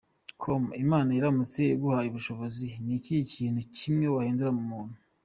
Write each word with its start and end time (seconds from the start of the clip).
com: 0.41 0.63
Imana 0.83 1.09
iramutse 1.13 1.61
iguhaye 1.75 2.07
ubushobozi 2.09 2.67
ni 2.85 2.93
ikihe 2.97 3.21
kintu 3.33 3.59
kimwe 3.77 4.05
wahindura 4.15 4.51
ku 4.57 4.63
muntu?. 4.71 4.97